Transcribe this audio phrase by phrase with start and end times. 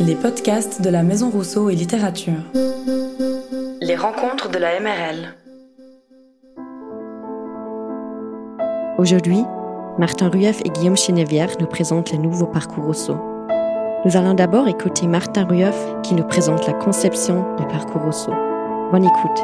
[0.00, 2.42] Les podcasts de la Maison Rousseau et Littérature.
[3.80, 5.34] Les rencontres de la MRL.
[8.98, 9.42] Aujourd'hui,
[9.98, 13.16] Martin Rueff et Guillaume Chenevière nous présentent le nouveau parcours Rousseau.
[14.04, 18.32] Nous allons d'abord écouter Martin Rueff qui nous présente la conception du parcours Rousseau.
[18.92, 19.38] Bonne écoute.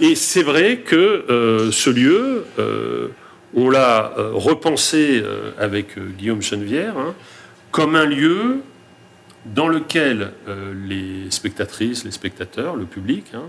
[0.00, 3.08] Et c'est vrai que euh, ce lieu, euh,
[3.54, 5.22] on l'a euh, repensé
[5.58, 7.14] avec Guillaume Chenevière hein,
[7.70, 8.62] comme un lieu
[9.44, 10.32] dans lequel
[10.86, 13.48] les spectatrices, les spectateurs, le public, hein,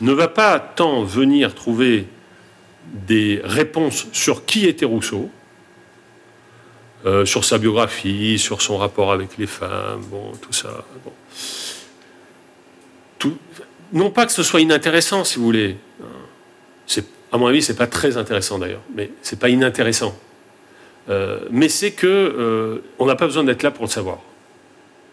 [0.00, 2.06] ne va pas tant venir trouver
[3.06, 5.30] des réponses sur qui était Rousseau,
[7.24, 10.84] sur sa biographie, sur son rapport avec les femmes, bon, tout ça.
[13.18, 13.36] Tout,
[13.92, 15.76] non pas que ce soit inintéressant, si vous voulez.
[17.32, 20.16] À mon avis, c'est pas très intéressant d'ailleurs, mais c'est pas inintéressant.
[21.08, 24.18] Euh, mais c'est que euh, on n'a pas besoin d'être là pour le savoir,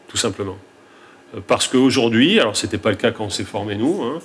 [0.07, 0.57] tout simplement.
[1.35, 4.01] Euh, parce qu'aujourd'hui, alors c'était pas le cas quand on s'est formé nous.
[4.03, 4.19] Hein,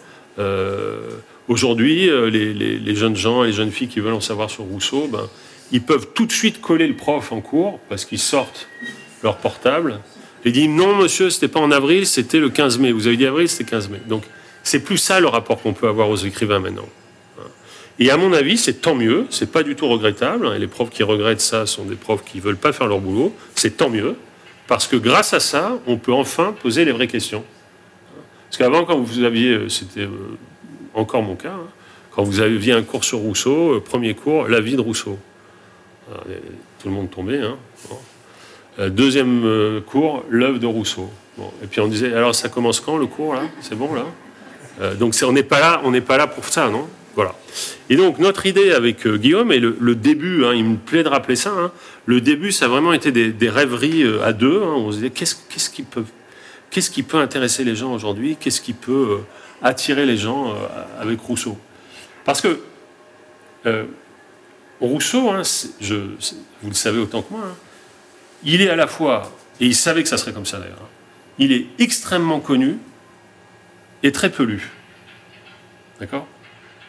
[1.48, 5.28] aujourd'hui, les, jeunes gens et les jeunes filles qui veulent en savoir sur Rousseau, ben,
[5.72, 8.68] ils peuvent tout de suite coller le prof en cours parce qu'ils sortent
[9.24, 10.00] leur portable
[10.44, 12.92] et disent non monsieur, c'était pas en avril, c'était le 15 mai.
[12.92, 14.00] Vous avez dit avril, c'était 15 mai.
[14.06, 14.22] Donc
[14.62, 16.88] c'est plus ça le rapport qu'on peut avoir aux écrivains maintenant.
[18.00, 20.68] Et à mon avis, c'est tant mieux, c'est pas du tout regrettable, hein, et les
[20.68, 23.90] profs qui regrettent ça sont des profs qui veulent pas faire leur boulot, c'est tant
[23.90, 24.14] mieux,
[24.68, 27.44] parce que grâce à ça, on peut enfin poser les vraies questions.
[28.48, 30.36] Parce qu'avant, quand vous aviez, euh, c'était euh,
[30.94, 31.66] encore mon cas, hein,
[32.12, 35.18] quand vous aviez un cours sur Rousseau, euh, premier cours, la vie de Rousseau.
[36.78, 37.40] tout le monde tombait.
[37.40, 37.56] Hein,
[38.90, 41.10] deuxième cours, l'œuvre de Rousseau.
[41.62, 43.42] et puis on disait, alors ça commence quand le cours là?
[43.60, 44.94] C'est bon là?
[44.94, 46.88] Donc on n'est pas on n'est pas là pour ça, non?
[47.18, 47.34] Voilà.
[47.90, 51.08] Et donc notre idée avec euh, Guillaume et le, début, hein, il me plaît de
[51.08, 51.50] rappeler ça.
[51.50, 51.72] Hein,
[52.06, 54.62] le début, ça a vraiment été des, rêveries euh, à deux.
[54.62, 56.04] Hein, on se disait qu'est-ce qui peut,
[56.70, 58.36] qu'est-ce qui peut intéresser les gens aujourd'hui?
[58.38, 60.54] Qu'est-ce qui peut euh, attirer les gens
[61.00, 61.58] avec Rousseau?
[62.24, 62.60] Parce que
[64.80, 67.56] Rousseau, vous le savez autant que moi,
[68.44, 70.88] il est à la fois et il savait que ça serait comme ça d'ailleurs.
[71.40, 72.78] Il est extrêmement connu
[74.04, 74.70] et très peu lu.
[75.98, 76.28] D'accord?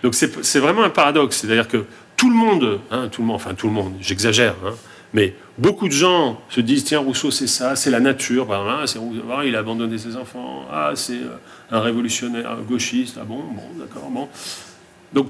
[0.03, 1.37] Donc c'est vraiment un paradoxe.
[1.37, 4.73] C'est-à-dire que tout le monde, hein, tout le monde, enfin tout le monde, j'exagère, hein,
[5.13, 8.83] mais beaucoup de gens se disent tiens Rousseau c'est ça, c'est la nature, ben,
[9.45, 11.38] il a abandonné ses enfants, ah c'est euh,
[11.71, 14.27] un révolutionnaire gauchiste, ah bon, bon d'accord, bon.
[15.13, 15.29] Donc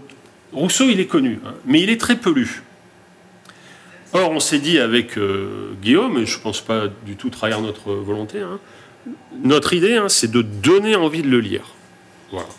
[0.52, 2.64] Rousseau il est connu, mais il est très peu lu.
[4.14, 7.62] Or on s'est dit avec euh, Guillaume, et je ne pense pas du tout trahir
[7.62, 8.40] notre volonté,
[9.44, 11.76] notre idée c'est de donner envie de le lire.
[12.32, 12.50] Voilà.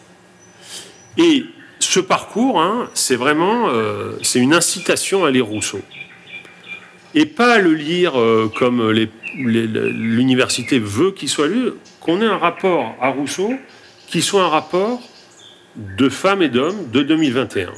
[1.19, 1.45] Et
[1.91, 5.81] ce parcours, hein, c'est vraiment euh, une incitation à lire Rousseau.
[7.17, 8.93] Et pas le lire euh, comme
[9.35, 13.55] l'université veut qu'il soit lu, qu'on ait un rapport à Rousseau
[14.07, 15.01] qui soit un rapport
[15.75, 17.73] de femmes et d'hommes de 2021.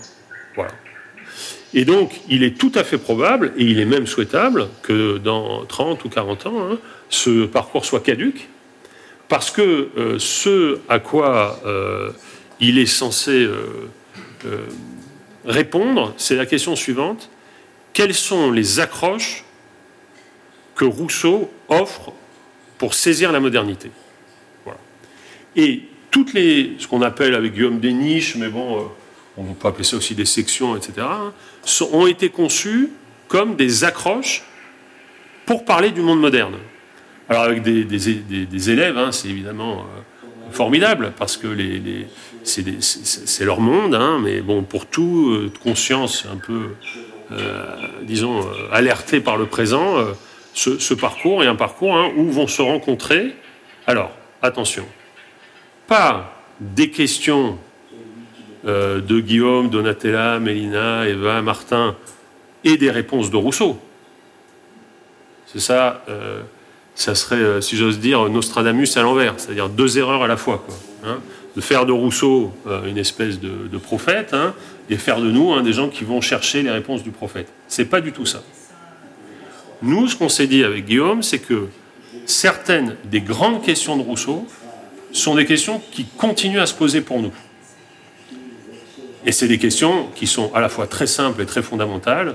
[0.57, 0.73] Voilà.
[1.73, 5.65] Et donc, il est tout à fait probable, et il est même souhaitable, que dans
[5.65, 6.79] 30 ou 40 ans, hein,
[7.09, 8.51] ce parcours soit caduque,
[9.29, 11.63] parce que euh, ce à quoi
[12.61, 13.49] il est censé
[14.45, 14.67] euh,
[15.45, 17.31] répondre, c'est la question suivante.
[17.93, 19.45] Quelles sont les accroches
[20.75, 22.13] que Rousseau offre
[22.79, 23.91] pour saisir la modernité
[25.57, 28.83] Et toutes les, ce qu'on appelle avec Guillaume des niches, mais bon, euh,
[29.37, 31.33] on peut appeler ça aussi des sections, etc., hein,
[31.93, 32.91] ont été conçues
[33.29, 34.43] comme des accroches
[35.47, 36.57] pour parler du monde moderne.
[37.29, 39.87] Alors avec des, élèves, hein, c'est évidemment
[40.51, 42.07] formidable, parce que les,
[42.45, 46.75] c'est leur monde, hein, mais bon, pour tout, euh, conscience un peu,
[47.31, 47.65] euh,
[48.03, 49.97] disons, euh, alertée par le présent,
[50.55, 53.35] ce, parcours est un parcours hein, où vont se rencontrer,
[53.87, 54.11] alors,
[54.43, 54.85] attention,
[55.87, 57.59] pas des questions
[58.65, 61.97] de Guillaume, Donatella, Mélina, Eva, Martin,
[62.63, 63.81] et des réponses de Rousseau.
[65.47, 66.05] C'est ça
[66.95, 70.65] ça serait, si j'ose dire, Nostradamus à l'envers, c'est-à-dire deux erreurs à la fois.
[71.05, 71.19] Hein.
[71.57, 74.55] De faire de Rousseau euh, une espèce de, prophète hein,
[74.89, 77.49] et faire de nous hein, des gens qui vont chercher les réponses du prophète.
[77.69, 78.43] C'est pas du tout ça.
[79.83, 81.69] Nous, ce qu'on s'est dit avec Guillaume, c'est que
[82.25, 84.47] certaines des grandes questions de Rousseau
[85.13, 87.33] sont des questions qui continuent à se poser pour nous.
[89.27, 92.35] Et c'est des questions qui sont à la fois très simples et très fondamentales,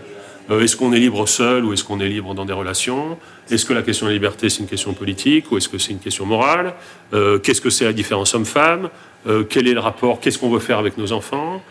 [0.49, 3.17] euh, est-ce qu'on est libre seul ou est-ce qu'on est libre dans des relations?
[3.49, 5.91] Est-ce que la question de la liberté, c'est une question politique ou est-ce que c'est
[5.91, 6.73] une question morale?
[7.13, 8.89] Euh, Qu'est-ce que c'est la différence homme-femme?
[9.27, 10.19] Euh, Quel est le rapport?
[10.19, 11.61] Qu'est-ce qu'on veut faire avec nos enfants?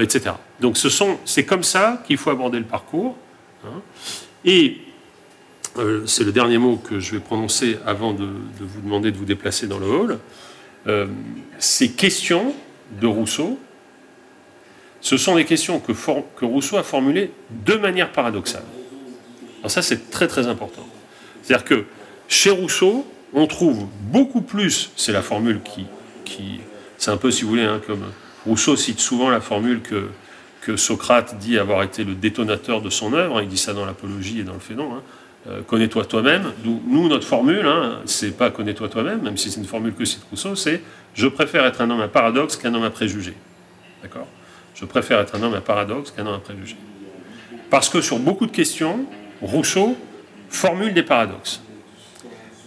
[0.00, 0.30] Etc.
[0.58, 3.14] Donc ce sont, c'est comme ça qu'il faut aborder le parcours.
[3.62, 3.82] Hein.
[4.42, 4.78] Et
[6.06, 8.24] c'est le dernier mot que je vais prononcer avant de,
[8.58, 10.18] vous demander de vous déplacer dans le hall.
[11.58, 12.54] Ces questions
[12.98, 13.58] de Rousseau,
[15.06, 17.30] ce sont des questions que, Rousseau a formulées
[17.64, 18.64] de manière paradoxale.
[19.60, 20.84] Alors ça, c'est très très important.
[21.42, 21.84] C'est-à-dire que
[22.26, 25.60] chez Rousseau, on trouve beaucoup plus, c'est la formule
[26.24, 26.60] qui,
[26.98, 28.02] c'est un peu, si vous voulez, hein, comme
[28.46, 30.08] Rousseau cite souvent la formule que,
[30.74, 34.42] Socrate dit avoir été le détonateur de son œuvre, il dit ça dans l'Apologie et
[34.42, 35.02] dans le Phénon, hein.
[35.48, 36.52] euh, connais-toi toi-même.
[36.64, 40.24] Nous, notre formule, hein, c'est pas connais-toi toi-même, même si c'est une formule que cite
[40.32, 40.82] Rousseau, c'est
[41.14, 43.34] je préfère être un homme à paradoxe qu'un homme à préjugé.
[44.02, 44.26] D'accord?
[44.78, 46.76] Je préfère être un homme à paradoxe qu'un homme à préjugé.
[47.70, 49.06] Parce que sur beaucoup de questions,
[49.40, 49.96] Rousseau
[50.50, 51.62] formule des paradoxes.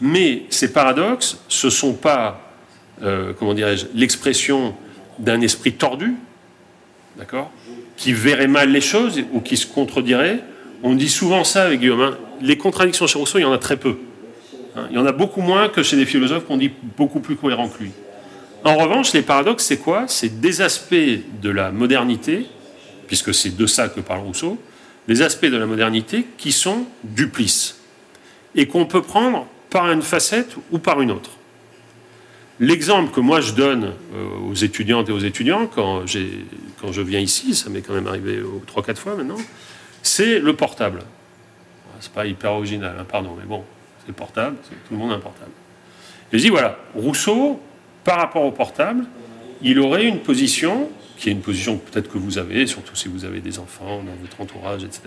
[0.02, 2.54] Mais ces paradoxes, ce ne sont pas,
[3.04, 4.76] euh, comment dirais-je, l'expression
[5.20, 6.16] d'un esprit tordu,
[7.18, 7.52] d'accord,
[7.96, 10.40] qui verrait mal les choses ou qui se contredirait.
[10.84, 12.02] On dit souvent ça avec Guillaume.
[12.02, 12.18] Hein.
[12.42, 13.98] Les contradictions chez Rousseau, il y en a très peu.
[14.76, 14.88] Hein.
[14.90, 17.68] Il y en a beaucoup moins que chez des philosophes qu'on dit beaucoup plus cohérents
[17.68, 17.92] que lui.
[18.66, 20.06] En revanche, les paradoxes, c'est quoi?
[20.08, 22.46] C'est des aspects de la modernité,
[23.08, 24.58] puisque c'est de ça que parle Rousseau,
[25.08, 27.80] des aspects de la modernité qui sont duplices
[28.56, 31.32] et qu'on peut prendre par une facette ou par une autre.
[32.60, 37.56] L'exemple que moi je donne euh, aux étudiantes et aux étudiants quand, je viens ici,
[37.56, 38.42] ça m'est quand même arrivé
[38.76, 39.38] 3-4 fois maintenant,
[40.04, 41.02] c'est le portable.
[42.02, 43.64] C'est pas hyper original, hein, pardon, mais bon,
[44.06, 45.52] c'est portable, tout le monde a un portable.
[46.32, 47.62] je dis voilà, Rousseau,
[48.04, 49.06] par rapport au portable,
[49.62, 53.26] il aurait une position, qui est une position peut-être que vous avez, surtout si vous
[53.26, 55.02] avez des enfants dans votre entourage, etc.,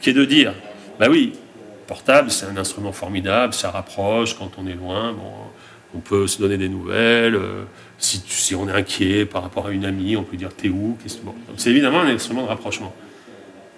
[0.00, 0.52] qui est de dire,
[0.98, 1.32] bah oui,
[1.86, 5.12] portable, c'est un instrument formidable, ça rapproche quand on est loin.
[5.12, 5.30] Bon,
[5.94, 7.36] on peut se donner des nouvelles.
[7.36, 7.64] Euh,
[7.98, 10.98] si, on est inquiet par rapport à une amie, on peut dire t'es où
[11.56, 12.94] C'est évidemment un instrument de rapprochement.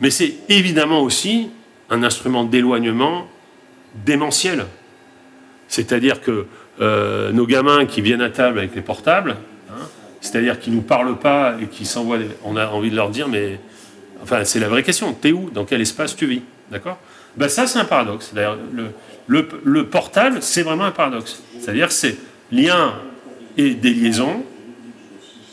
[0.00, 1.50] Mais c'est évidemment aussi
[1.90, 3.28] un instrument d'éloignement
[3.94, 4.66] démentiel.
[5.68, 6.46] C'est-à-dire que
[6.80, 9.36] euh, nos gamins qui viennent à table avec les portables,
[9.70, 9.86] hein,
[10.20, 13.28] c'est-à-dire qu'ils ne nous parlent pas et qui s'envoient, on a envie de leur dire,
[13.28, 13.58] mais
[14.22, 15.12] enfin, c'est la vraie question.
[15.12, 15.50] T'es où?
[15.50, 16.42] Dans quel espace tu vis?
[16.70, 16.98] D'accord?
[17.36, 18.32] Ben Ça, c'est un paradoxe.
[18.34, 18.58] D'ailleurs,
[19.26, 21.42] le, le, portable, c'est vraiment un paradoxe.
[21.60, 22.16] C'est-à-dire c'est
[22.50, 22.94] lien
[23.56, 24.44] et des liaisons,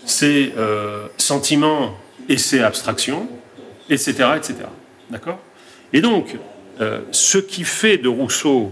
[0.05, 1.97] c'est euh, sentiments
[2.29, 3.27] et c'est abstraction,
[3.89, 4.29] etc.
[4.37, 4.55] etc.
[5.09, 5.39] D'accord?
[5.93, 6.37] Et donc,
[6.81, 8.71] euh, ce qui fait de Rousseau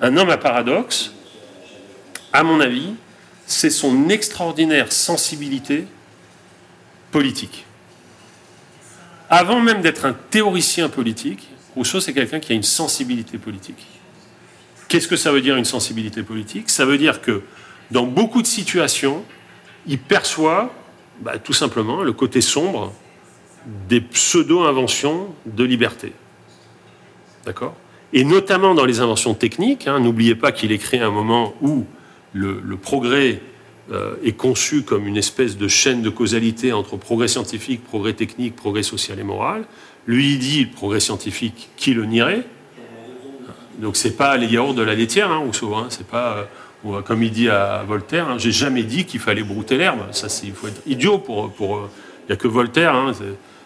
[0.00, 1.12] un homme à paradoxe,
[2.32, 2.94] à mon avis,
[3.46, 5.86] c'est son extraordinaire sensibilité
[7.10, 7.64] politique.
[9.30, 13.86] Avant même d'être un théoricien politique, Rousseau, c'est quelqu'un qui a une sensibilité politique.
[14.88, 16.70] Qu'est-ce que ça veut dire une sensibilité politique?
[16.70, 17.42] Ça veut dire que
[17.90, 19.22] dans beaucoup de situations,
[19.86, 20.72] il perçoit
[21.20, 22.92] bah, tout simplement le côté sombre
[23.88, 26.12] des pseudo-inventions de liberté.
[27.44, 27.74] D'accord?
[28.12, 31.84] Et notamment dans les inventions techniques, hein, n'oubliez pas qu'il écrit un moment où
[32.32, 33.40] le, progrès
[33.92, 38.56] euh, est conçu comme une espèce de chaîne de causalité entre progrès scientifique, progrès technique,
[38.56, 39.64] progrès social et moral.
[40.06, 42.44] Lui, il dit le progrès scientifique, qui le nierait?
[43.78, 45.74] Donc c'est pas les yaourts de la laitière, hein, Rousseau.
[45.74, 46.48] Hein, c'est pas,
[46.86, 50.00] euh, comme il dit à Voltaire, hein, j'ai jamais dit qu'il fallait brouter l'herbe.
[50.12, 51.76] Ça, il faut être idiot pour.
[51.76, 51.90] euh,
[52.24, 52.94] il n'y a que Voltaire.
[52.94, 53.12] Hein,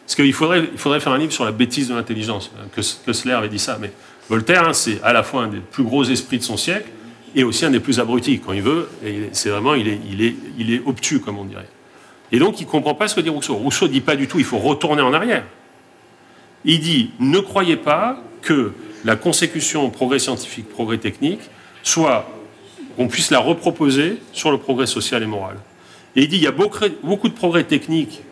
[0.06, 2.50] parce qu'il faudrait, il faudrait faire un livre sur la bêtise de l'intelligence.
[2.76, 3.78] Que, que avait dit ça.
[3.80, 3.92] Mais
[4.28, 6.88] Voltaire, c'est à la fois un des plus gros esprits de son siècle
[7.34, 8.88] et aussi un des plus abrutis quand il veut.
[9.04, 11.68] Et c'est vraiment, il est, obtus, comme on dirait.
[12.30, 13.54] Et donc, il ne comprend pas ce que dit Rousseau.
[13.54, 15.44] Rousseau ne dit pas du tout il faut retourner en arrière.
[16.64, 18.72] Il dit ne croyez pas que
[19.04, 21.40] la consécution progrès scientifique, progrès technique,
[21.82, 22.28] soit
[22.96, 25.56] qu'on puisse la reproposer sur le progrès social et moral.
[26.14, 28.22] Et il dit il y a beaucoup de progrès techniques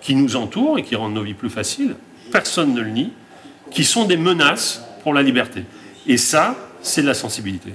[0.00, 1.96] qui nous entourent et qui rendent nos vies plus faciles,
[2.30, 3.12] personne ne le nie,
[3.70, 5.64] qui sont des menaces pour la liberté.
[6.06, 7.72] Et ça, c'est de la sensibilité.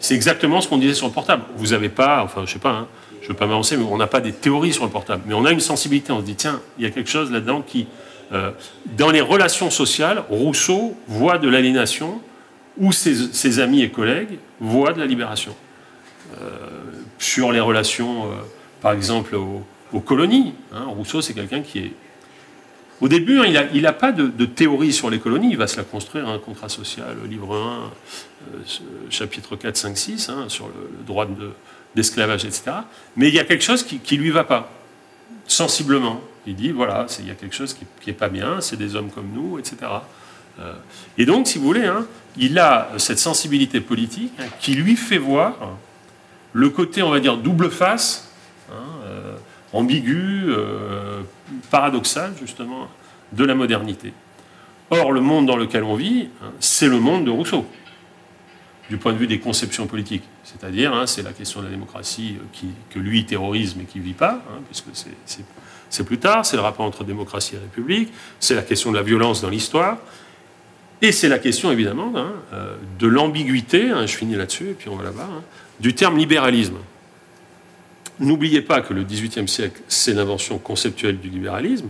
[0.00, 1.42] C'est exactement ce qu'on disait sur le portable.
[1.56, 2.88] Vous n'avez pas, enfin je sais pas, hein,
[3.20, 5.22] je ne veux pas m'avancer, mais on n'a pas des théories sur le portable.
[5.26, 7.62] Mais on a une sensibilité, on se dit, tiens, il y a quelque chose là-dedans
[7.62, 7.86] qui,
[8.32, 8.52] euh,
[8.96, 12.20] dans les relations sociales, Rousseau voit de l'aliénation
[12.78, 15.54] où ses, amis et collègues voient de la libération.
[16.40, 16.50] Euh,
[17.18, 18.36] sur les relations, euh,
[18.80, 21.92] par exemple, aux, colonies, hein, Rousseau, c'est quelqu'un qui est...
[23.00, 25.84] Au début, hein, il n'a pas de, théorie sur les colonies, il va se la
[25.84, 28.70] construire, un hein, contrat social, livre 1,
[29.10, 31.26] chapitre 4, 5, 6, sur le, droit
[31.94, 32.72] d'esclavage, etc.
[33.16, 34.70] Mais il y a quelque chose qui ne lui va pas,
[35.46, 36.20] sensiblement.
[36.46, 39.10] Il dit, voilà, il y a quelque chose qui n'est pas bien, c'est des hommes
[39.10, 39.76] comme nous, etc.
[40.60, 40.72] Euh,
[41.18, 45.76] et donc, si vous voulez, hein, il a cette sensibilité politique qui lui fait voir
[46.52, 48.32] le côté, on va dire, double face,
[48.70, 49.27] euh,
[49.72, 51.22] ambigu, euh,
[51.70, 52.88] paradoxal, justement,
[53.32, 54.12] de la modernité.
[54.90, 57.66] Or, le monde dans lequel on vit, hein, c'est le monde de Rousseau,
[58.88, 60.24] du point de vue des conceptions politiques.
[60.44, 64.04] C'est-à-dire, hein, c'est la question de la démocratie euh, que lui terrorise mais qui ne
[64.04, 65.06] vit pas, hein, puisque
[65.90, 68.10] c'est plus tard, c'est le rapport entre démocratie et république,
[68.40, 69.98] c'est la question de la violence dans l'histoire,
[71.00, 72.12] et c'est la question évidemment
[72.52, 75.28] euh, de l'ambiguïté, je finis là-dessus, et puis on va là-bas,
[75.80, 76.78] du terme libéralisme.
[78.20, 81.88] N'oubliez pas que le XVIIIe siècle, c'est l'invention conceptuelle du libéralisme,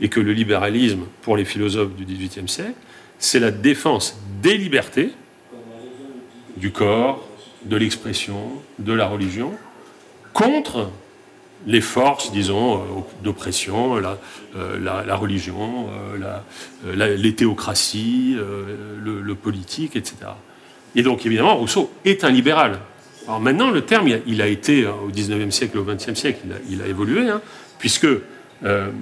[0.00, 2.74] et que le libéralisme, pour les philosophes du XVIIIe siècle,
[3.18, 5.12] c'est la défense des libertés,
[6.56, 7.26] du corps,
[7.64, 9.52] de l'expression, de la religion,
[10.32, 10.90] contre
[11.66, 14.18] les forces, disons, euh, d'oppression, la,
[14.56, 15.88] euh, religion,
[16.86, 20.16] euh, les théocraties, le, politique, etc.
[20.94, 22.78] Et donc, évidemment, Rousseau est un libéral.
[23.26, 26.86] Alors maintenant, le terme, il a, été, au XIXe siècle, au XXe siècle, il a,
[26.86, 27.40] évolué, hein,
[27.78, 28.08] puisque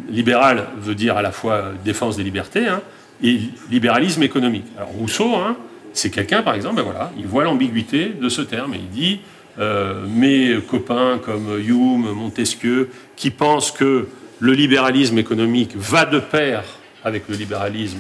[0.08, 2.80] libéral veut dire à la fois défense des libertés hein,
[3.22, 4.66] et libéralisme économique.
[4.76, 5.56] Alors Rousseau, hein,
[5.92, 9.20] c'est quelqu'un, par exemple, ben voilà, il voit l'ambiguïté de ce terme et il dit
[9.58, 14.08] euh, mes copains comme Hume, Montesquieu, qui pensent que
[14.38, 16.62] le libéralisme économique va de pair
[17.02, 17.98] avec le libéralisme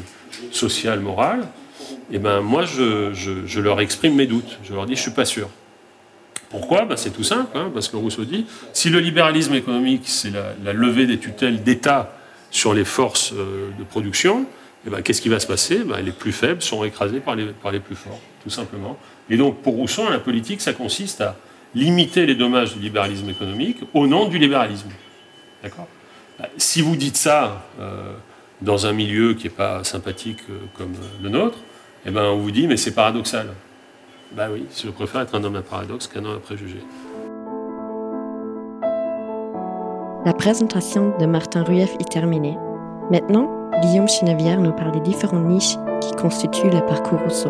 [0.52, 1.48] social, moral,
[2.12, 4.58] eh ben moi, je, leur exprime mes doutes.
[4.62, 5.48] Je leur dis, je suis pas sûr.
[6.50, 10.30] Pourquoi ben, C'est tout simple, hein, parce que Rousseau dit, si le libéralisme économique, c'est
[10.30, 12.14] la, levée des tutelles d'État
[12.50, 14.46] sur les forces euh, de production,
[14.86, 17.80] eh ben, qu'est-ce qui va se passer ben, Les plus faibles sont écrasés par les,
[17.80, 18.96] plus forts, tout simplement.
[19.28, 21.36] Et donc, pour Rousseau, la politique, ça consiste à
[21.74, 24.88] limiter les dommages du libéralisme économique au nom du libéralisme.
[25.62, 25.88] D'accord
[26.56, 28.12] Si vous dites ça euh,
[28.62, 31.58] dans un milieu qui n'est pas sympathique euh, comme le nôtre,
[32.06, 33.48] eh ben, on vous dit, mais c'est paradoxal.
[34.32, 36.82] Ben oui, je préfère être un homme à paradoxe qu'un homme à préjugés.
[40.26, 42.56] La présentation de Martin Rueff est terminée.
[43.10, 47.48] Maintenant, Guillaume Chinevière nous parle des différentes niches qui constituent le parcours Rousseau.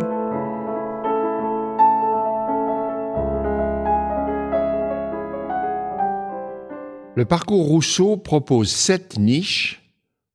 [7.17, 9.83] Le parcours Rousseau propose sept niches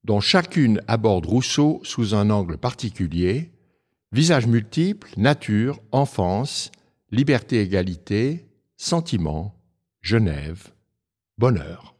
[0.04, 3.53] dont chacune aborde Rousseau sous un angle particulier,
[4.14, 6.72] visage multiple, nature, enfance,
[7.12, 8.46] liberté-égalité,
[8.78, 9.56] sentiment,
[10.02, 10.68] Genève,
[11.38, 11.96] bonheur.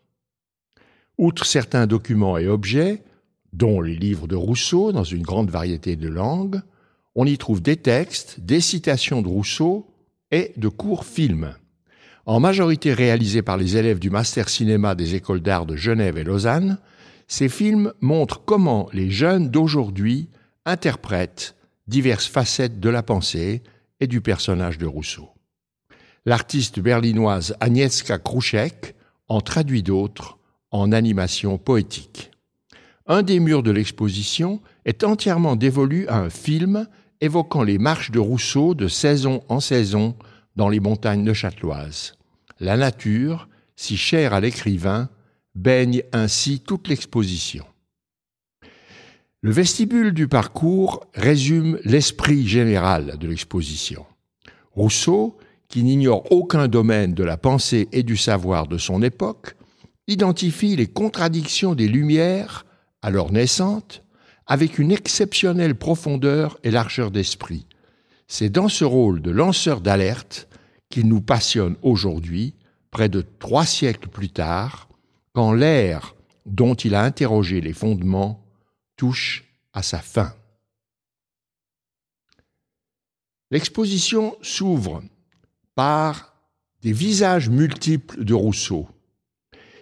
[1.18, 3.02] Outre certains documents et objets,
[3.52, 6.62] dont les livres de Rousseau dans une grande variété de langues,
[7.16, 9.88] on y trouve des textes, des citations de Rousseau
[10.32, 11.56] et de courts films.
[12.26, 16.24] En majorité réalisés par les élèves du master cinéma des écoles d'art de Genève et
[16.24, 16.78] Lausanne,
[17.28, 20.30] ces films montrent comment les jeunes d'aujourd'hui
[20.66, 21.56] interprètent
[21.88, 23.64] diverses facettes de la pensée
[24.00, 25.30] et du personnage de Rousseau.
[26.26, 28.96] L'artiste berlinoise Agnieszka Kruszek
[29.28, 30.38] en traduit d'autres
[30.72, 32.32] en animation poétique
[33.08, 36.88] un des murs de l'exposition est entièrement dévolu à un film
[37.22, 40.16] évoquant les marches de Rousseau de saison en saison
[40.56, 42.16] dans les montagnes neuchâteloises.
[42.60, 45.10] La nature, si chère à l'écrivain,
[45.56, 47.66] baigne ainsi toute l'exposition.
[49.46, 54.06] Le vestibule du parcours résume l'esprit général de l'exposition.
[54.72, 59.58] Rousseau, qui n'ignore aucun domaine de la pensée et du savoir de son époque,
[60.08, 62.66] identifie les contradictions des Lumières
[63.02, 64.06] alors naissante,
[64.48, 67.66] avec une exceptionnelle profondeur et largeur d'esprit.
[68.30, 70.48] C'est dans ce rôle de lanceur d'alerte
[70.90, 72.56] qu'il nous passionne aujourd'hui,
[72.92, 74.88] près de trois siècles plus tard,
[75.34, 78.43] quand l'ère dont il a interrogé les fondements
[78.96, 80.34] touche à sa fin.
[83.52, 85.04] L'exposition s'ouvre
[85.76, 86.34] par
[86.82, 88.88] des visages multiples de Rousseau,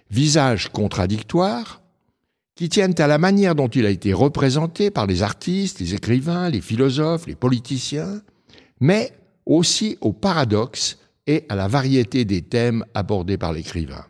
[0.10, 1.82] visages contradictoires,
[2.56, 6.50] qui tiennent à la manière dont il a été représenté par les artistes, les écrivains,
[6.50, 8.22] les philosophes, les politiciens,
[8.80, 9.14] mais
[9.46, 14.06] aussi au paradoxe et à la variété des thèmes abordés par l'écrivain.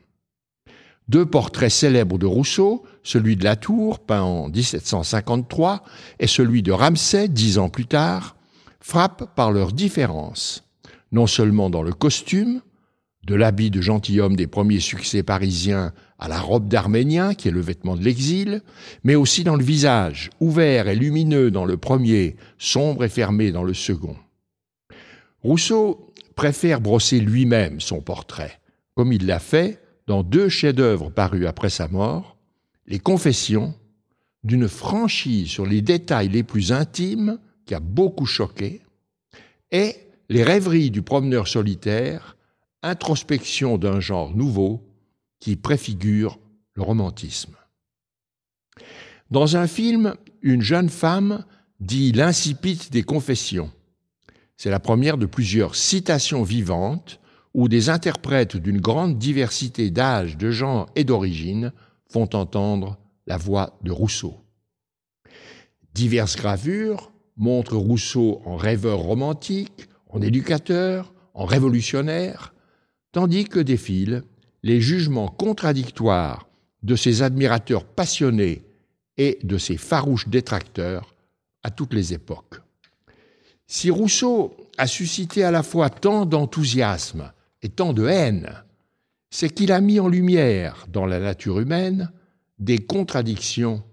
[1.11, 5.83] Deux portraits célèbres de Rousseau, celui de la Tour, peint en 1753,
[6.19, 8.37] et celui de Ramsay, dix ans plus tard,
[8.79, 10.63] frappent par leur différence,
[11.11, 12.61] non seulement dans le costume,
[13.25, 17.59] de l'habit de gentilhomme des premiers succès parisiens à la robe d'Arménien, qui est le
[17.59, 18.61] vêtement de l'exil,
[19.03, 23.63] mais aussi dans le visage, ouvert et lumineux dans le premier, sombre et fermé dans
[23.63, 24.15] le second.
[25.43, 28.61] Rousseau préfère brosser lui-même son portrait,
[28.95, 32.37] comme il l'a fait dans deux chefs-d'œuvre parus après sa mort,
[32.87, 33.73] Les Confessions,
[34.43, 38.81] d'une franchise sur les détails les plus intimes qui a beaucoup choqué,
[39.71, 39.95] et
[40.29, 42.37] Les rêveries du promeneur solitaire,
[42.83, 44.87] introspection d'un genre nouveau
[45.39, 46.39] qui préfigure
[46.73, 47.55] le romantisme.
[49.29, 51.45] Dans un film, une jeune femme
[51.79, 53.71] dit l'incipit des confessions.
[54.57, 57.20] C'est la première de plusieurs citations vivantes
[57.53, 61.73] où des interprètes d'une grande diversité d'âge, de genre et d'origine
[62.09, 64.35] font entendre la voix de Rousseau.
[65.93, 72.53] Diverses gravures montrent Rousseau en rêveur romantique, en éducateur, en révolutionnaire,
[73.11, 74.23] tandis que défilent
[74.63, 76.47] les jugements contradictoires
[76.83, 78.63] de ses admirateurs passionnés
[79.17, 81.15] et de ses farouches détracteurs
[81.63, 82.61] à toutes les époques.
[83.67, 87.31] Si Rousseau a suscité à la fois tant d'enthousiasme
[87.61, 88.63] et tant de haine,
[89.29, 92.11] c'est qu'il a mis en lumière dans la nature humaine
[92.59, 93.83] des contradictions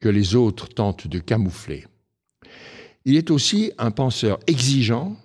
[0.00, 1.86] que les autres tentent de camoufler.
[3.04, 5.16] Il est aussi un penseur exigeant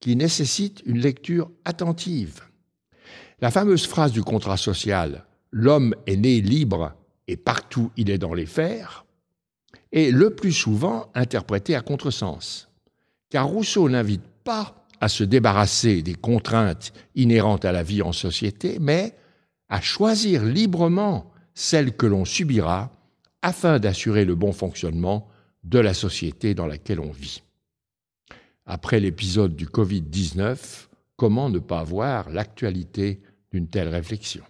[0.00, 2.40] qui nécessite une lecture attentive.
[3.40, 6.94] La fameuse phrase du contrat social L'homme est né libre
[7.28, 9.04] et partout il est dans les fers
[9.94, 12.68] est le plus souvent interprétée à contresens.
[13.30, 18.78] Car Rousseau n'invite pas à se débarrasser des contraintes inhérentes à la vie en société,
[18.80, 19.16] mais
[19.68, 22.90] à choisir librement celles que l'on subira
[23.42, 25.28] afin d'assurer le bon fonctionnement
[25.64, 27.42] de la société dans laquelle on vit.
[28.66, 33.22] Après l'épisode du Covid-19, comment ne pas voir l'actualité
[33.52, 34.44] d'une telle réflexion?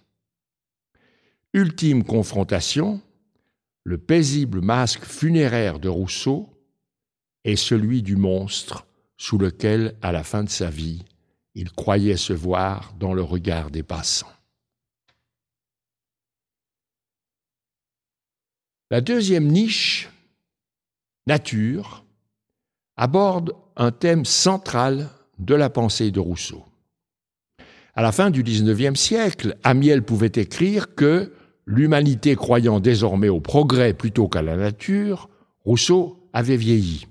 [1.53, 3.01] Ultime confrontation,
[3.83, 6.49] le paisible masque funéraire de Rousseau
[7.43, 8.87] est celui du monstre
[9.17, 11.03] sous lequel, à la fin de sa vie,
[11.53, 14.31] il croyait se voir dans le regard des passants.
[18.91, 20.09] La deuxième niche,
[21.27, 22.05] nature,
[22.97, 26.63] aborde un thème central de la pensée de Rousseau.
[27.95, 31.33] À la fin du XIXe siècle, Amiel pouvait écrire que
[31.65, 35.29] l'humanité croyant désormais au progrès plutôt qu'à la nature,
[35.63, 37.07] Rousseau avait vieilli.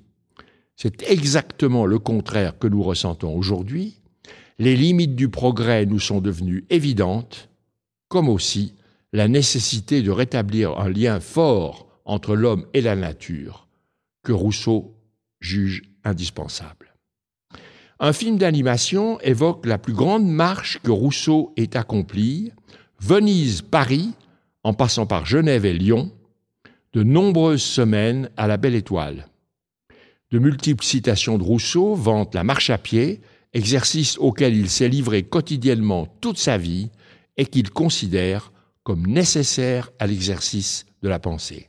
[0.76, 4.00] C'est exactement le contraire que nous ressentons aujourd'hui.
[4.58, 7.48] Les limites du progrès nous sont devenues évidentes,
[8.08, 8.74] comme aussi
[9.12, 13.68] la nécessité de rétablir un lien fort entre l'homme et la nature,
[14.22, 14.96] que Rousseau
[15.40, 16.94] juge indispensable.
[18.00, 22.52] Un film d'animation évoque la plus grande marche que Rousseau ait accomplie,
[23.00, 24.12] Venise-Paris,
[24.64, 26.10] en passant par Genève et Lyon,
[26.92, 29.26] de nombreuses semaines à la Belle Étoile.
[30.34, 33.20] De multiples citations de Rousseau vantent la marche à pied,
[33.52, 36.90] exercice auquel il s'est livré quotidiennement toute sa vie
[37.36, 38.50] et qu'il considère
[38.82, 41.68] comme nécessaire à l'exercice de la pensée.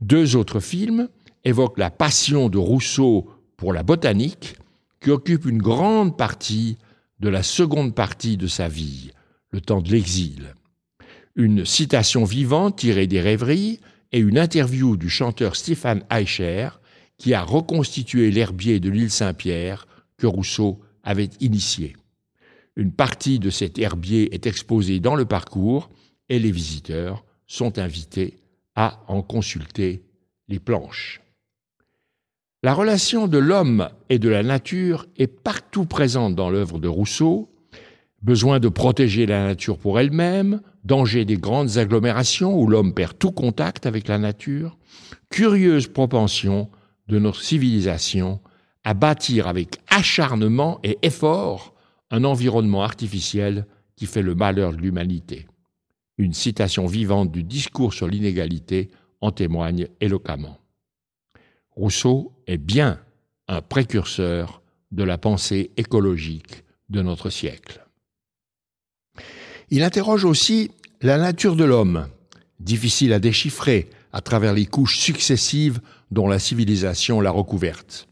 [0.00, 1.08] Deux autres films
[1.44, 4.56] évoquent la passion de Rousseau pour la botanique,
[5.00, 6.76] qui occupe une grande partie
[7.20, 9.12] de la seconde partie de sa vie,
[9.52, 10.56] le temps de l'exil.
[11.36, 13.78] Une citation vivante tirée des rêveries
[14.10, 16.70] et une interview du chanteur Stéphane Eicher
[17.18, 21.96] qui a reconstitué l'herbier de l'île Saint-Pierre que Rousseau avait initié.
[22.76, 25.90] Une partie de cet herbier est exposée dans le parcours
[26.28, 28.38] et les visiteurs sont invités
[28.76, 30.02] à en consulter
[30.48, 31.20] les planches.
[32.62, 37.48] La relation de l'homme et de la nature est partout présente dans l'œuvre de Rousseau.
[38.22, 43.30] Besoin de protéger la nature pour elle-même, danger des grandes agglomérations où l'homme perd tout
[43.30, 44.76] contact avec la nature,
[45.30, 46.68] curieuse propension
[47.08, 48.40] de notre civilisation
[48.84, 51.74] à bâtir avec acharnement et effort
[52.10, 53.66] un environnement artificiel
[53.96, 55.46] qui fait le malheur de l'humanité.
[56.16, 58.90] Une citation vivante du discours sur l'inégalité
[59.20, 60.58] en témoigne éloquemment.
[61.70, 63.00] Rousseau est bien
[63.46, 67.84] un précurseur de la pensée écologique de notre siècle.
[69.70, 70.70] Il interroge aussi
[71.02, 72.08] la nature de l'homme,
[72.58, 78.08] difficile à déchiffrer à travers les couches successives dont la civilisation l'a recouverte.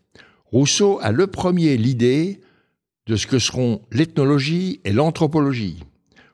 [0.52, 2.40] Rousseau a le premier l'idée
[3.06, 5.82] de ce que seront l'ethnologie et l'anthropologie.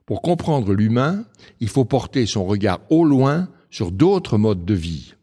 [0.07, 1.25] Pour comprendre l'humain,
[1.61, 5.15] il faut porter son regard au loin sur d'autres modes de vie.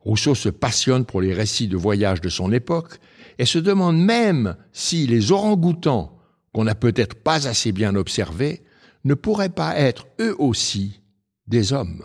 [0.00, 2.98] Rousseau se passionne pour les récits de voyage de son époque
[3.38, 6.16] et se demande même si les orang-outans,
[6.52, 8.62] qu'on n'a peut-être pas assez bien observés,
[9.04, 11.00] ne pourraient pas être eux aussi
[11.46, 12.04] des hommes.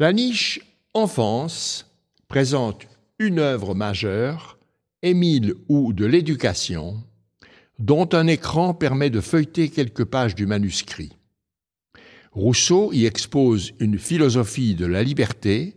[0.00, 0.60] La niche
[0.94, 1.90] enfance
[2.28, 2.86] présente
[3.18, 4.56] une œuvre majeure,
[5.02, 7.02] Émile ou de l'éducation,
[7.80, 11.16] dont un écran permet de feuilleter quelques pages du manuscrit.
[12.30, 15.74] Rousseau y expose une philosophie de la liberté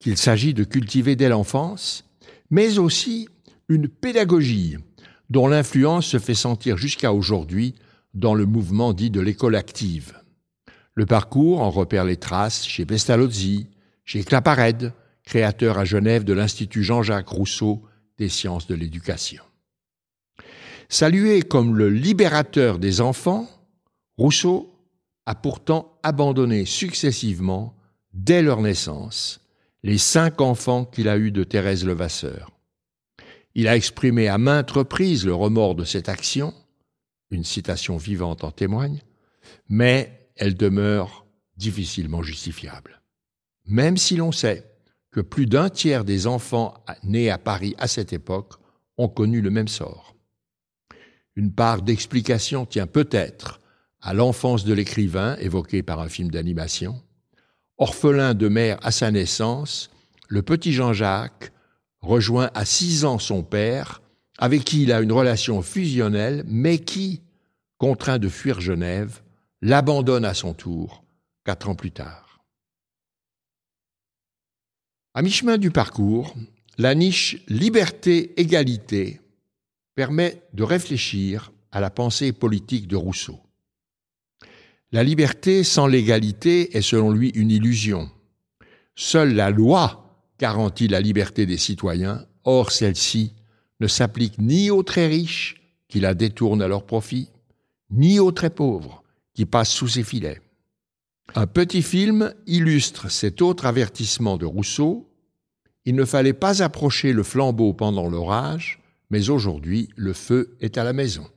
[0.00, 2.04] qu'il s'agit de cultiver dès l'enfance,
[2.50, 3.26] mais aussi
[3.70, 4.76] une pédagogie
[5.30, 7.74] dont l'influence se fait sentir jusqu'à aujourd'hui
[8.12, 10.12] dans le mouvement dit de l'école active.
[10.96, 13.68] Le parcours en repère les traces chez Pestalozzi,
[14.04, 17.82] chez Claparède, créateur à Genève de l'Institut Jean-Jacques Rousseau
[18.16, 19.42] des sciences de l'éducation.
[20.88, 23.46] Salué comme le libérateur des enfants,
[24.16, 24.72] Rousseau
[25.26, 27.76] a pourtant abandonné successivement,
[28.14, 29.40] dès leur naissance,
[29.82, 32.52] les cinq enfants qu'il a eus de Thérèse Levasseur.
[33.54, 36.54] Il a exprimé à maintes reprises le remords de cette action,
[37.30, 39.02] une citation vivante en témoigne,
[39.68, 43.02] mais elle demeure difficilement justifiable.
[43.66, 44.70] Même si l'on sait
[45.10, 48.54] que plus d'un tiers des enfants nés à Paris à cette époque
[48.98, 50.14] ont connu le même sort.
[51.34, 53.60] Une part d'explication tient peut-être
[54.00, 57.02] à l'enfance de l'écrivain évoqué par un film d'animation.
[57.78, 59.90] Orphelin de mère à sa naissance,
[60.28, 61.52] le petit Jean-Jacques
[62.00, 64.02] rejoint à six ans son père,
[64.38, 67.22] avec qui il a une relation fusionnelle, mais qui,
[67.78, 69.22] contraint de fuir Genève,
[69.62, 71.04] l'abandonne à son tour
[71.44, 72.44] quatre ans plus tard.
[75.14, 76.34] À mi-chemin du parcours,
[76.76, 79.20] la niche liberté-égalité
[79.94, 83.40] permet de réfléchir à la pensée politique de Rousseau.
[84.92, 88.10] La liberté sans l'égalité est selon lui une illusion.
[88.94, 93.32] Seule la loi garantit la liberté des citoyens, or celle-ci
[93.80, 97.30] ne s'applique ni aux très riches qui la détournent à leur profit,
[97.90, 99.02] ni aux très pauvres
[99.36, 100.40] qui passent sous ses filets.
[101.34, 105.12] Un petit film illustre cet autre avertissement de Rousseau.
[105.84, 110.84] Il ne fallait pas approcher le flambeau pendant l'orage, mais aujourd'hui le feu est à
[110.84, 111.28] la maison.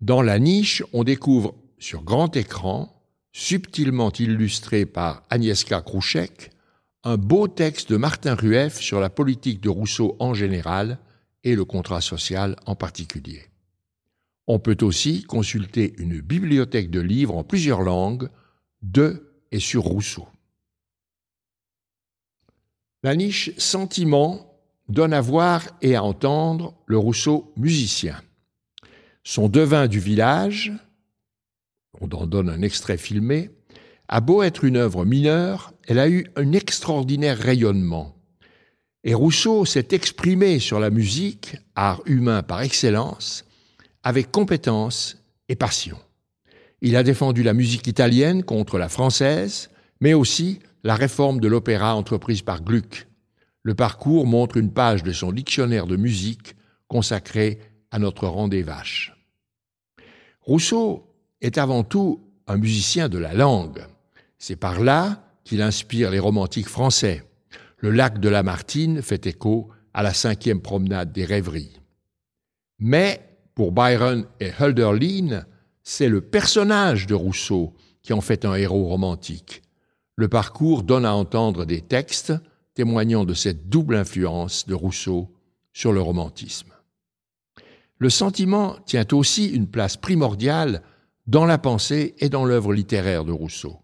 [0.00, 6.50] Dans la niche, on découvre sur grand écran, subtilement illustré par Agnieszka Krouchek,
[7.02, 10.98] un beau texte de Martin Rueff sur la politique de Rousseau en général
[11.42, 13.51] et le contrat social en particulier.
[14.46, 18.28] On peut aussi consulter une bibliothèque de livres en plusieurs langues
[18.82, 20.26] de et sur Rousseau.
[23.02, 28.20] La niche sentiment donne à voir et à entendre le Rousseau musicien.
[29.24, 30.72] Son devin du village,
[32.00, 33.50] on en donne un extrait filmé,
[34.08, 38.16] a beau être une œuvre mineure, elle a eu un extraordinaire rayonnement.
[39.04, 43.44] Et Rousseau s'est exprimé sur la musique, art humain par excellence,
[44.02, 45.98] avec compétence et passion.
[46.80, 51.94] Il a défendu la musique italienne contre la française, mais aussi la réforme de l'opéra
[51.94, 53.06] entreprise par Gluck,
[53.62, 56.56] le parcours montre une page de son dictionnaire de musique
[56.88, 57.60] consacré
[57.90, 59.14] à notre rang des vaches.
[60.40, 61.06] Rousseau
[61.40, 63.86] est avant tout un musicien de la langue.
[64.38, 67.24] C'est par là qu'il inspire les romantiques français.
[67.78, 71.78] Le lac de Lamartine fait écho à la cinquième promenade des rêveries.
[72.80, 75.44] Mais pour Byron et Hölderlin,
[75.82, 79.62] c'est le personnage de Rousseau qui en fait un héros romantique.
[80.16, 82.32] Le parcours donne à entendre des textes
[82.74, 85.30] témoignant de cette double influence de Rousseau
[85.72, 86.72] sur le romantisme.
[87.98, 90.82] Le sentiment tient aussi une place primordiale
[91.26, 93.78] dans la pensée et dans l'œuvre littéraire de Rousseau.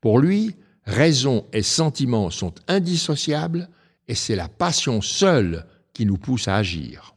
[0.00, 3.68] Pour lui, raison et sentiment sont indissociables
[4.08, 7.11] et c'est la passion seule qui nous pousse à agir.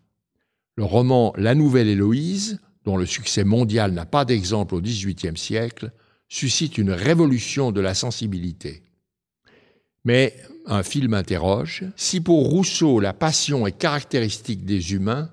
[0.75, 5.91] Le roman La Nouvelle Héloïse, dont le succès mondial n'a pas d'exemple au XVIIIe siècle,
[6.27, 8.83] suscite une révolution de la sensibilité.
[10.03, 10.35] Mais
[10.65, 15.31] un film interroge, si pour Rousseau la passion est caractéristique des humains,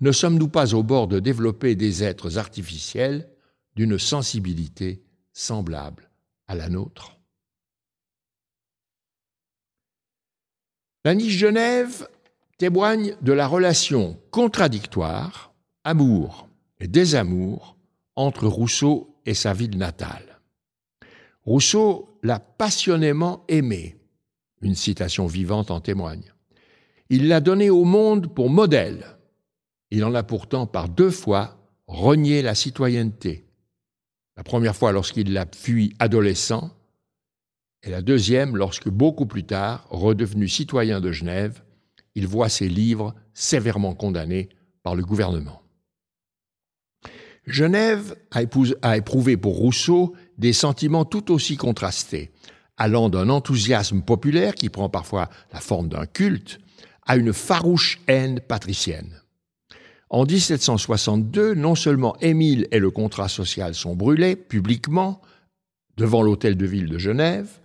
[0.00, 3.28] ne sommes-nous pas au bord de développer des êtres artificiels
[3.76, 6.10] d'une sensibilité semblable
[6.48, 7.18] à la nôtre?
[11.04, 12.08] La niche Genève
[12.60, 16.46] témoigne de la relation contradictoire, amour
[16.78, 17.78] et désamour,
[18.16, 20.42] entre Rousseau et sa ville natale.
[21.42, 23.96] Rousseau l'a passionnément aimé,
[24.60, 26.34] une citation vivante en témoigne.
[27.08, 29.06] Il l'a donné au monde pour modèle.
[29.90, 33.46] Il en a pourtant par deux fois renié la citoyenneté.
[34.36, 36.70] La première fois lorsqu'il l'a fui adolescent,
[37.82, 41.62] et la deuxième lorsque, beaucoup plus tard, redevenu citoyen de Genève,
[42.14, 44.48] il voit ses livres sévèrement condamnés
[44.82, 45.62] par le gouvernement.
[47.46, 52.30] Genève a, éprouvé pour Rousseau des sentiments tout aussi contrastés
[52.80, 56.60] allant d'un enthousiasme populaire qui prend parfois la forme d'un culte,
[57.06, 59.20] à une farouche haine patricienne.
[60.08, 65.20] En 1762, non seulement Émile et le contrat social sont brûlés publiquement
[65.98, 67.59] devant l'hôtel de ville de Genève,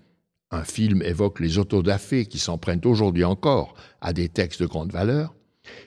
[0.52, 4.92] un film évoque les autodafés qui s'en prennent aujourd'hui encore à des textes de grande
[4.92, 5.36] valeur,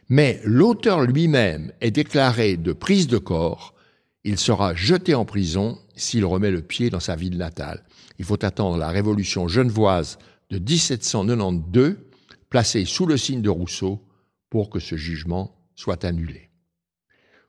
[0.08, 3.74] mais l'auteur lui-même est déclaré de prise de corps,
[4.24, 7.84] il sera jeté en prison s'il remet le pied dans sa ville natale.
[8.18, 10.18] Il faut attendre la révolution genevoise
[10.50, 11.96] de 1792,
[12.50, 14.04] placée sous le signe de Rousseau,
[14.50, 16.50] pour que ce jugement soit annulé.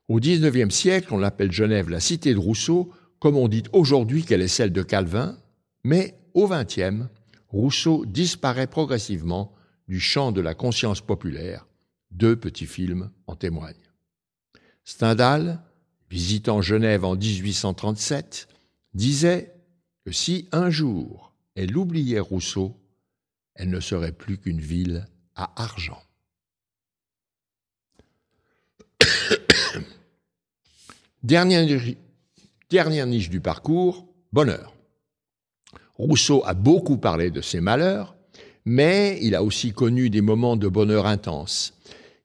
[0.08, 4.42] Au XIXe siècle, on appelle Genève la cité de Rousseau, comme on dit aujourd'hui qu'elle
[4.42, 5.38] est celle de Calvin,
[5.84, 7.08] mais au XXe,
[7.50, 9.54] Rousseau disparaît progressivement
[9.88, 11.68] du champ de la conscience populaire.
[12.12, 13.76] Deux petits films en témoignent.
[14.84, 15.62] Stendhal,
[16.10, 18.48] visitant Genève en 1837,
[18.94, 19.54] disait
[20.06, 22.80] que si un jour elle oubliait Rousseau,
[23.56, 26.02] elle ne serait plus qu'une ville à argent.
[31.24, 31.82] dernière,
[32.70, 34.74] dernière niche du parcours, bonheur.
[36.00, 38.16] Rousseau a beaucoup parlé de ses malheurs,
[38.64, 41.74] mais il a aussi connu des moments de bonheur intense.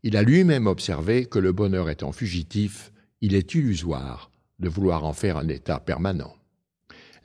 [0.04, 5.12] Il a lui-même observé que le bonheur étant fugitif, il est illusoire de vouloir en
[5.12, 6.34] faire un état permanent.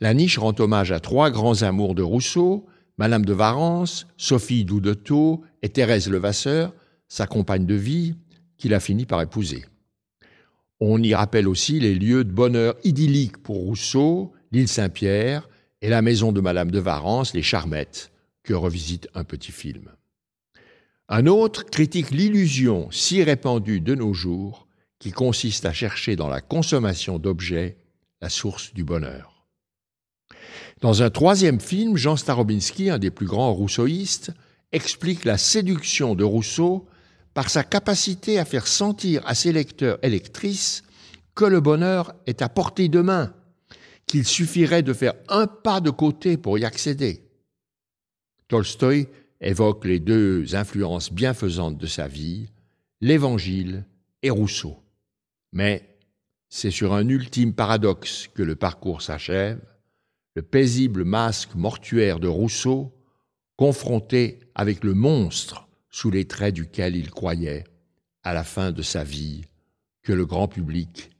[0.00, 2.66] La niche rend hommage à trois grands amours de Rousseau,
[2.98, 6.74] Madame de Varence, Sophie Doudetot et Thérèse Levasseur,
[7.06, 8.16] sa compagne de vie,
[8.58, 9.64] qu'il a fini par épouser.
[10.80, 15.48] On y rappelle aussi les lieux de bonheur idylliques pour Rousseau, l'île Saint-Pierre,
[15.82, 18.10] et la maison de Madame de Varence, les Charmettes,
[18.42, 19.90] que revisite un petit film.
[21.08, 24.66] Un autre critique l'illusion si répandue de nos jours
[24.98, 27.78] qui consiste à chercher dans la consommation d'objets
[28.20, 29.46] la source du bonheur.
[30.80, 34.32] Dans un troisième film, Jean Starobinski, un des plus grands rousseauistes,
[34.72, 36.86] explique la séduction de Rousseau
[37.34, 40.82] par sa capacité à faire sentir à ses lecteurs et lectrices
[41.34, 43.32] que le bonheur est à portée de main,
[44.10, 47.22] qu'il suffirait de faire un pas de côté pour y accéder.
[48.48, 49.06] Tolstoï
[49.40, 52.48] évoque les deux influences bienfaisantes de sa vie,
[53.00, 53.84] l'Évangile
[54.24, 54.82] et Rousseau.
[55.52, 55.96] Mais
[56.48, 59.62] c'est sur un ultime paradoxe que le parcours s'achève,
[60.34, 62.92] le paisible masque mortuaire de Rousseau,
[63.54, 67.62] confronté avec le monstre sous les traits duquel il croyait,
[68.24, 69.44] à la fin de sa vie,
[70.02, 71.10] que le grand public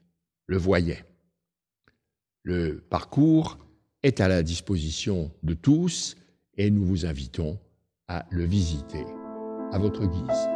[0.47, 1.05] le voyait.
[2.43, 3.57] Le parcours
[4.03, 6.15] est à la disposition de tous
[6.57, 7.59] et nous vous invitons
[8.07, 9.05] à le visiter
[9.71, 10.49] à votre guise.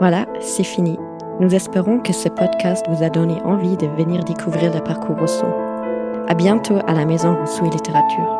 [0.00, 0.96] Voilà, c'est fini.
[1.40, 5.46] Nous espérons que ce podcast vous a donné envie de venir découvrir le parcours Rousseau.
[6.26, 8.39] À bientôt à la Maison Rousseau et Littérature.